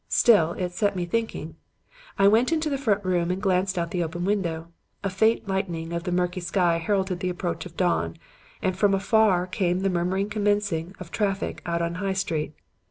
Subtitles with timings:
[0.09, 1.57] Still, it set me thinking.
[2.17, 4.69] I went into the front room and glanced out of the open window.
[5.03, 8.17] A faint lightening of the murky sky heralded the approach of dawn,
[8.63, 12.55] and from afar came the murmur of commencing traffic out in High Street.